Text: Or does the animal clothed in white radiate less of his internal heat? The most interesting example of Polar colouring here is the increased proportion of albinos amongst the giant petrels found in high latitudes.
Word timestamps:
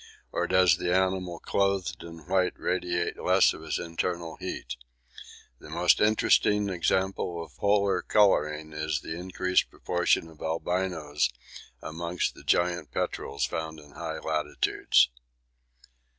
Or 0.31 0.47
does 0.47 0.77
the 0.77 0.91
animal 0.91 1.37
clothed 1.37 2.01
in 2.03 2.25
white 2.27 2.57
radiate 2.57 3.19
less 3.23 3.53
of 3.53 3.61
his 3.61 3.77
internal 3.77 4.35
heat? 4.37 4.75
The 5.59 5.69
most 5.69 6.01
interesting 6.01 6.69
example 6.69 7.43
of 7.43 7.55
Polar 7.57 8.01
colouring 8.01 8.71
here 8.71 8.81
is 8.81 9.01
the 9.01 9.15
increased 9.15 9.69
proportion 9.69 10.27
of 10.27 10.41
albinos 10.41 11.29
amongst 11.83 12.33
the 12.33 12.43
giant 12.43 12.89
petrels 12.89 13.45
found 13.45 13.79
in 13.79 13.91
high 13.91 14.17
latitudes. 14.17 15.09